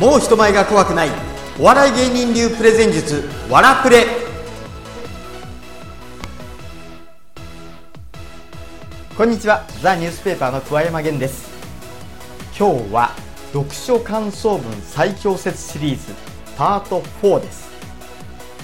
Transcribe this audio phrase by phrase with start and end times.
[0.00, 1.10] もう人前が怖くない。
[1.58, 4.06] お笑い芸人流プレゼン術わらプレ。
[9.14, 9.66] こんにちは。
[9.82, 11.50] ザ・ニュースペーパーの桑山源です。
[12.58, 13.10] 今日は
[13.52, 16.14] 読書感想文最強説シリーズ
[16.56, 17.68] パート4です。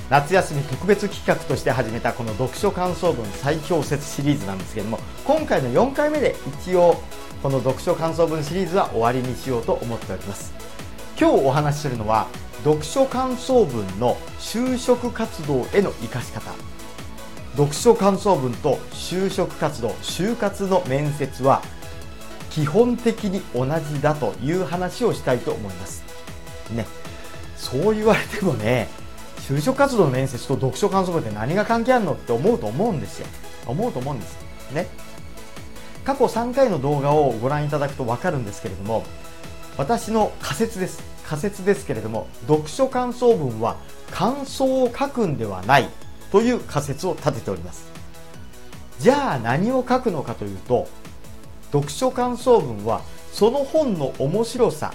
[0.09, 7.03] 夏休み特別企画として始めたこの読書感想文最強説シリーズなんですけれども今回の4回目で一応
[7.43, 10.55] この読書感想文シリーズは終わりにしようと思っております。
[11.19, 12.27] 今日お話しするのは
[12.63, 16.53] 読書感想文の就職活動への生かし方。
[17.53, 21.63] 読書感想文と就職活動就活の面接は
[22.51, 26.05] 基本的に同じだという話をしたいと思います。
[26.71, 26.85] ね。
[27.57, 28.89] そう言われてもね
[29.39, 33.27] 就職活動の面接と読書感想文って何が関係あるのって思うと思うんですよ。
[33.67, 34.37] 思うと思うんです。
[34.73, 34.87] ね。
[36.05, 39.05] 過去3回の動画をご覧いただくと分かるんですけれども
[39.77, 41.16] 私の仮説です。
[41.29, 43.77] 仮説ですけれども読書感想文は
[44.11, 45.89] 感想を書くんではない
[46.31, 47.87] という仮説を立てております。
[48.99, 50.89] じゃあ何を書くのかというと
[51.73, 53.03] 読書感想文は
[53.33, 54.95] その本の面白さ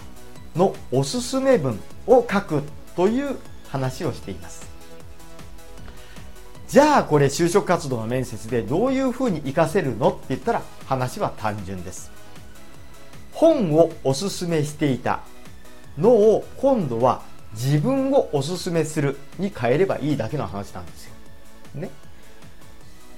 [0.56, 2.64] のおすすめ文を書く
[2.96, 3.38] という
[3.70, 4.70] 話をしています。
[6.68, 12.12] じゃあこれ就職活動の面接でどういうふうに活かせるのって言ったら話は単純です。
[13.34, 15.20] 本をおすすめしていた
[15.98, 17.22] のを今度は
[17.54, 21.14] 自分をおすすめするに変えればいいだけの話なんですよ。
[21.76, 21.90] ね。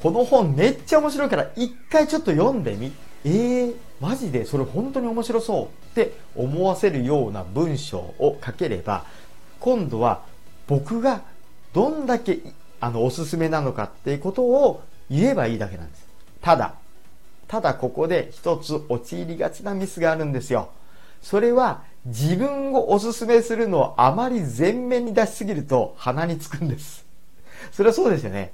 [0.01, 2.91] この本めっちゃ面白いから一回ちょっと読んでみ。
[3.25, 9.05] えー、マジでそれ本当に面白そうって思わせるような文章を書ければ
[9.61, 10.23] 今度は
[10.67, 11.21] 僕が
[11.71, 12.39] どんだけ
[12.81, 16.05] あのおすすめなのかっていうことを言えばいいだけなんです。
[16.41, 16.75] ただ、
[17.47, 20.69] ただここで一つ陥りがちなミスがあるんですよ。
[21.21, 27.05] それは自分をおすすめするのをあまり前面に出しすぎると鼻につくんです。
[27.71, 28.51] それはそうですよね。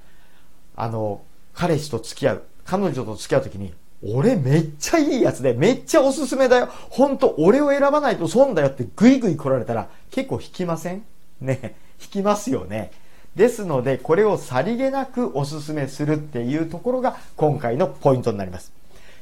[0.75, 1.21] あの、
[1.53, 6.69] 彼氏と付き合う、彼女と付き合うときに、俺めっちゃいいやつで、めっちゃおすすめだよ。
[6.89, 11.03] ほんと、俺を選ばないと損だよってグイグイ来られたら結構引きません？
[11.41, 11.75] ね。
[12.01, 12.91] 引きますよね。
[13.35, 18.71] ですので、これをさりげなくおすすめするっていうところが今回のポイントになります。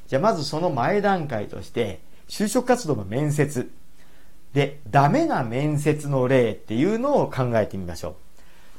[0.07, 3.69] じゃあまずその前段階として、就職活動の面接
[4.57, 8.15] で、ダメな面接の例っていうのを考えてみましょう。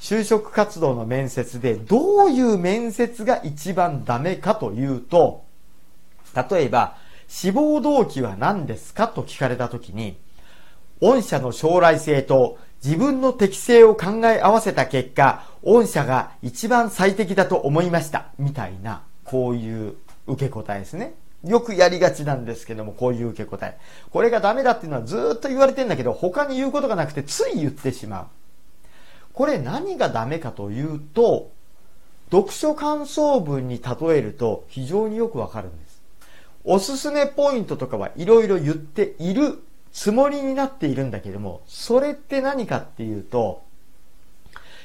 [0.00, 5.44] 就職活動の面接でどういう面接が一番ダメかというと、
[6.34, 6.96] 例えば、
[7.28, 10.18] 志望動機は何ですかと聞かれたときに、
[11.00, 18.32] 御社の将来性と自分の適性を考え合わせた結果、御社が一番最適だと思いました。
[18.36, 19.94] みたいな、こういう
[20.26, 21.14] 受け答えですね。
[21.48, 23.78] よくやりがちなんですけども、こういう受け答え。
[24.10, 28.26] これがダメだっていうのはずっと言われてんだけど、他に言うことがなくてつい言ってしまう。
[29.32, 31.50] これ何がダメかというと、
[32.30, 36.02] 読書感想文に例えると非常によくわかるんです。
[36.64, 43.62] おすすめポイントとかはいろいろ言っているつもりになっているんだけども、それって何かっていうと、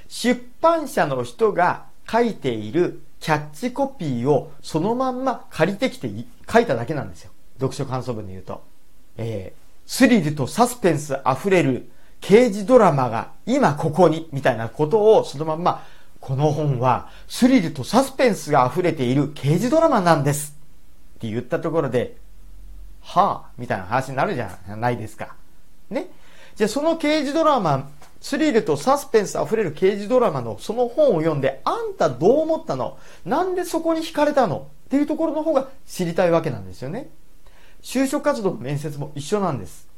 [0.07, 6.11] 出版社の人が書いているキャッチコピーをそのまんま借りてきて
[6.51, 7.31] 書いただけなんですよ。
[7.55, 8.61] 読書感想文で言うと。
[9.15, 11.89] えー、スリルとサスペンス溢れる
[12.19, 15.85] 刑事ドラマが今ここに、みたいなことをそのまんま、
[16.19, 20.57] この本はスリルとサスペンスが溢れている刑事ドラマなんです。
[21.15, 22.17] って言ったところで、
[22.99, 25.33] はあ、みたいな話になるじゃないですか。
[25.89, 26.07] ね。
[26.57, 27.89] じゃあその刑事ドラマ
[28.23, 32.97] スリルとサスペンス溢れる刑事ドラマのその本を読んで、あんたどう思ったの？
[33.25, 34.69] なんでそこに惹かれたの？
[34.85, 37.09] っていうところの方が知りたいわけなんですよね。
[37.81, 39.89] 就職活動の面接も一緒なんです。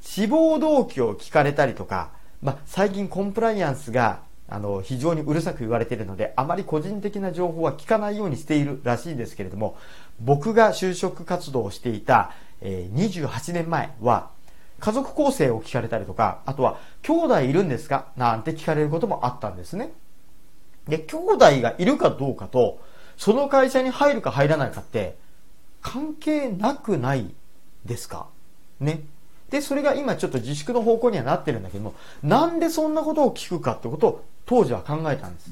[0.00, 2.10] 志望動機を聞かれたりとか、
[2.42, 9.76] まあ、最近コンプライアンスがあの非常にうるさく言われているのであまり個人的な情報は聞かないようにしているらしいんですけれども
[10.18, 14.30] 僕が就職活動をしていた、え、28年前は
[14.82, 19.92] 家族構成を聞かれたりとか、あとは、兄弟いるんですかなんて聞かれることもあったんですね。
[20.88, 22.80] で、兄弟がいるかどうかと、
[23.16, 25.16] その会社に入るか入らないかって、
[25.82, 27.32] 関係なくない
[27.84, 28.26] ですか？
[28.80, 29.04] ね。
[29.50, 31.94] で、それが今ちょっと自粛の方向にはなってるんだけども、
[32.24, 35.50] なんでそんなことを聞くかってことを当時は考えたんです。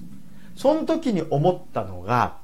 [0.56, 2.38] その時に思ったのが、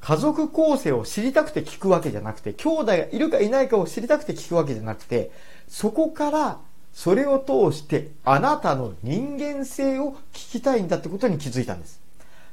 [0.00, 5.30] 家族構成を知りたくて聞くわけじゃなくて、兄弟がいるかいないかを知りたくて聞くわけじゃなくて、
[5.74, 6.60] そこから
[6.92, 12.00] それを通してあなたの人間性を聞きたいんだってことに気づいたんです。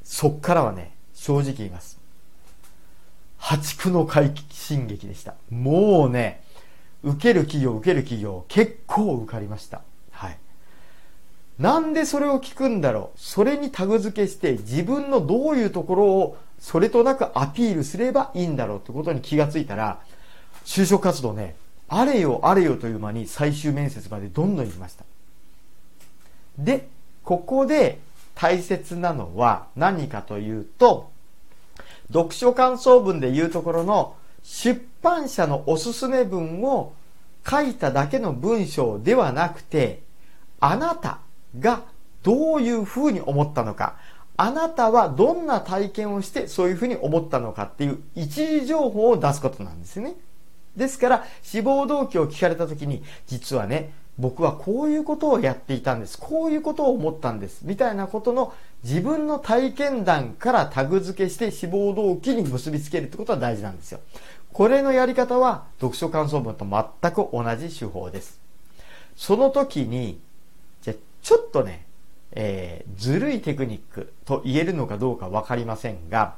[0.03, 1.99] そっからはね、正直言います。
[3.37, 5.35] 破竹の快進撃でした。
[5.51, 6.41] もうね、
[7.03, 9.81] 受ける企業、受ける企業、結構受かりました。
[10.09, 10.37] はい。
[11.59, 19.99] なんでそれを聞くんだろうそれにタグ付けして自分のどういうところをそれとなくアピールすればいいんだろうってことに気がついたら、
[20.65, 21.55] 就職活動ね、
[21.93, 25.03] あれよあれよという間に最終面接までどんどん行きました。
[26.57, 26.87] で、
[27.25, 27.99] ここで
[28.33, 31.11] 大切なのは何かというと、
[32.07, 36.93] 読書感想文で言うところの出版社のおすすめ文を
[37.45, 40.01] 書いただけの文章ではなくて、
[40.61, 41.19] あなた
[41.59, 41.81] が
[42.23, 43.97] どういうふうに思ったのか、
[44.37, 50.15] あなたはどんな体験をしてそういうふうに思ったのかっていう一時情報を出すことなんですね。
[50.75, 56.17] ですから、志望動機を聞かれた時に、実はね、僕はこういうことをやっていたんです。
[56.17, 57.61] こういうことを思ったんです。
[57.63, 58.53] みたいなことの
[58.83, 63.99] 自分の体験談からタグ付けして志望動機に結びつけるってことは大事なんですよ。
[64.53, 68.39] これのやり方は読書感想文と全く同じ手法です。
[69.15, 70.19] その時に、
[70.81, 71.85] じゃちょっとね、
[72.33, 76.35] えー、ずるいテクニックと言えるのかどうかわかりませんが、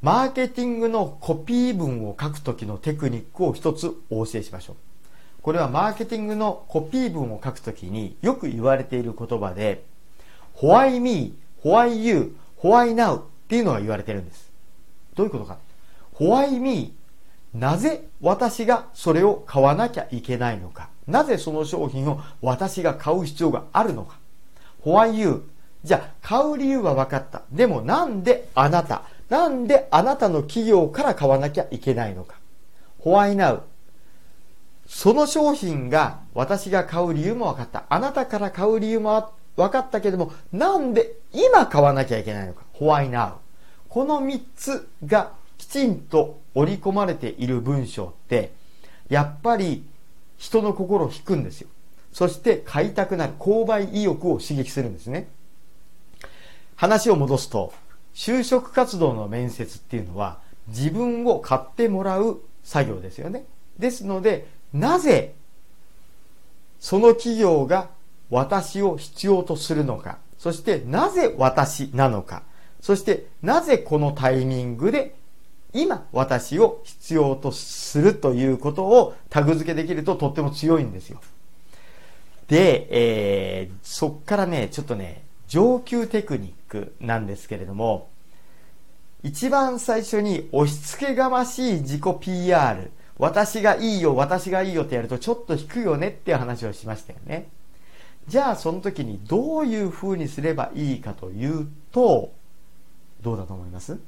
[0.00, 4.76] マーケティングのコピー文を書くときのテクニックを一つお教えしましょう。
[5.42, 9.84] これはマーケティングのコピー文を書くときによく言われている言葉で、
[10.62, 11.34] Why me,
[11.64, 14.52] Why you, Why now っていうのが言われてるんです。
[15.16, 15.58] どういうことか。
[16.20, 16.94] Why me?
[17.52, 20.90] なぜ私がそれを買わなきゃいけないのか。
[21.08, 24.18] なぜその商品を私が買う必要があるのか。
[24.84, 25.48] Why you?
[25.82, 27.42] じゃあ、買う理由は分かった。
[27.50, 32.36] でもなんであなたなんであなたの企業から買わなきゃいけないのか
[33.00, 33.60] ?Why now?
[34.86, 37.84] その商品が私が買う理由も分かった。
[37.90, 43.34] あなたから買う理由も分かったけども、なんで今買わなきゃいけないのか ?Why now?
[43.88, 48.52] この3つがきちんと織り込まれている文章って、
[49.10, 49.84] やっぱり
[50.38, 51.68] 人の心を引くんですよ。
[52.12, 55.28] そして買いたくなる購買意欲を刺激するんですね。
[56.76, 57.72] 話を戻すと、
[58.18, 63.44] 就職活動の面接っていうのは自分を買ってもらう作業ですよね。
[63.78, 65.36] ですので、なぜ
[66.80, 67.90] その企業が
[68.28, 72.42] 私を必要とするのか、そしてなぜ私なのか、
[72.80, 75.14] そしてなぜこのタイミングで
[75.72, 81.20] 今私を必要とするということをタグ付けできるととっても強いんですよ。
[82.48, 88.10] で、えー、そっからね、ちょっとね、上級テクニックなんですけれども、
[89.22, 97.48] 一番最初に押し付けがましい自己 PR、私がいいよ、私がいいよってやるとちょっと低くよねっていう話をしましたよね。
[98.28, 102.32] じゃあその時にどういう風にすればいいかというと、
[103.22, 103.98] どうだと思います？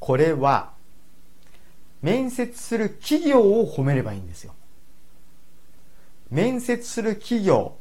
[0.00, 0.70] これは、
[2.00, 4.54] 面接する企業を褒めればいいんですよ。
[6.30, 7.74] 面接する企業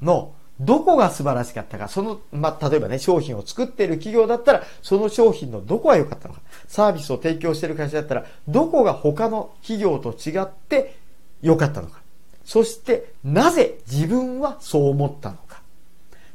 [0.00, 10.96] のどこが素晴らしかったか、その、まあ、例えばね、商品を作っている企業だったら、その商品のどこが良かったのか、サービスを提供している会社だったら、どこが他の企業と違って
[11.42, 12.00] 良かったのか。
[12.44, 15.60] そして、なぜ自分はそう思ったのか。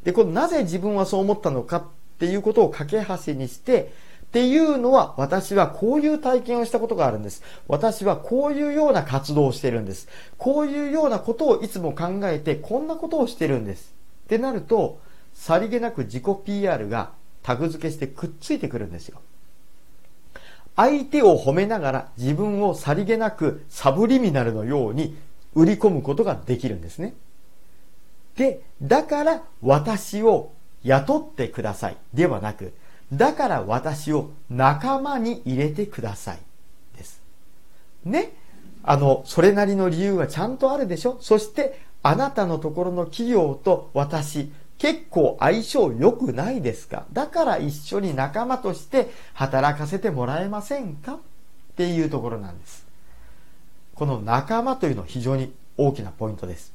[0.04, 1.84] で、このなぜ自分はそう思ったのかっ
[2.20, 3.92] ていうことを架け橋にして、
[4.25, 7.44] っていうのは私はこういう体験をしたことがあるんです。
[7.68, 10.08] 私はこういうような活動をしてるんです。
[10.38, 14.00] こういうようなことをいつも考えてこんなことをしてるんです。
[14.32, 15.02] ってなると、
[15.34, 17.12] さりげなく自己 PR が
[17.44, 19.20] タグ付けしてくっついてくるんですよ。
[20.78, 25.18] 相手を褒めながら自分をさりげなくサブリミナルのように
[25.54, 27.14] 売り込むことができるんですね。
[28.38, 30.54] で、だから私を
[30.86, 32.72] 雇ってくださいではなく、
[33.12, 36.40] だから私を仲間に入れてください。
[36.96, 37.22] です。
[38.06, 38.32] ね。
[38.84, 47.05] あの、それなりの理由はちゃんとあるでしょそして、あなたのところの企業と私、結構相性良くないですか？
[47.13, 51.13] だから一緒に仲間として働かせてもらえませんか？
[51.13, 51.20] っ
[51.75, 52.86] ていうところなんです。
[53.96, 56.74] この仲間というのは非常に大きなポイントです。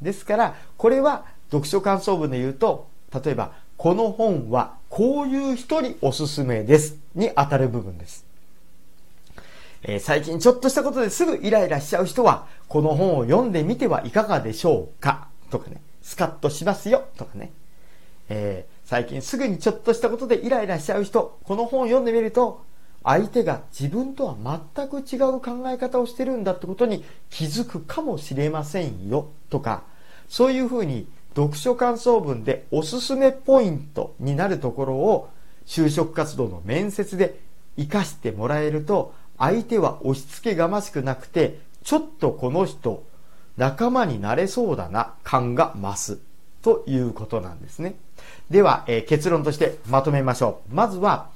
[0.00, 2.88] ですから、これは読書感想文で言うと、
[3.24, 8.25] 例えば、この本はこういう人におすすめですに当たる部分です。
[9.88, 15.28] えー、最近ちょっとしたことですぐイライラしちゃう人は、この本を読んでみてはいかがでしょうか？
[15.48, 17.04] とかね、スカッとしますよ。
[17.16, 17.52] とかね。
[18.28, 22.64] えー、最近すぐにちょっとしたことでイライラしちゃう人、この本を読んでみると、
[23.04, 24.34] 相手が自分とは
[24.74, 29.28] 全く違う考え方をしてるんだってことに気づくかもしれませんよ。
[29.50, 29.84] とか、
[30.28, 35.28] そういうふうに読書感想文でおすすめポイントになるところを
[35.64, 37.38] 就職活動の面接で
[37.76, 43.04] 活かしてもらえると相手は押し付けがましくなくて、ちょっとこの人、
[43.56, 46.18] 仲間になれそうだな感が増す
[46.62, 47.96] ということなんですね。
[48.50, 50.74] では、えー、結論としてまとめましょう。
[50.74, 51.30] まずは、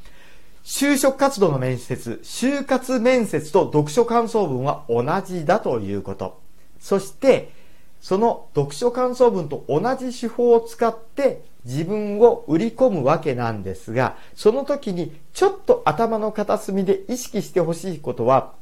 [0.64, 6.40] 就職活動の面接、就活面接と読書感想文は同じだということ。
[6.78, 7.52] そして、
[8.00, 18.54] その読書感想文と同じ手法を使って自分を売り込むわけなんですが、その時にちょっと頭の片隅で意識してほしいことは、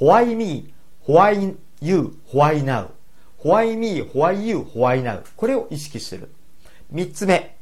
[0.00, 0.72] Why me?
[1.06, 2.16] Why you?
[2.32, 2.88] Why now?
[3.44, 4.02] Why me?
[4.14, 4.60] Why you?
[4.74, 5.22] Why now?
[5.36, 6.30] これを意識する。
[6.90, 7.56] 三つ目、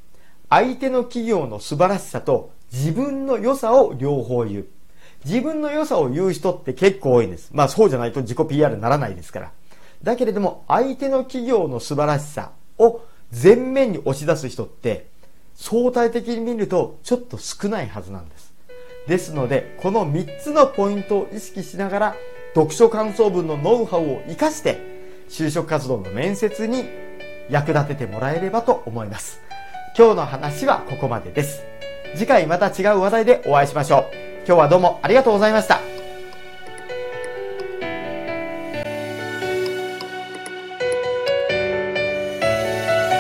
[0.49, 4.67] 相手の企業の素晴らしさと自分の良さを両方言う。
[5.25, 7.51] 自分の良さを言う人って結構多いんです。
[7.53, 9.53] まあそうじゃないと自己 PR にならないですから。
[10.03, 15.09] だけれども相手の企業の素晴らしさを前面に押し出す人って
[15.55, 18.55] 相対的に見るとちょっと少ないはずなんです。
[19.09, 22.17] ですので、この3つのポイントを意識しながら
[22.55, 24.79] 読書感想文のノウハウを活かして
[25.29, 26.85] 就職活動の面接に
[27.51, 29.41] 役立ててもらえればと思います。
[29.97, 31.63] 今日の話はここまでです。
[32.15, 34.05] 次回また違う話題でお会いしましょう。
[34.47, 35.98] 今日はどうもありがとうございました。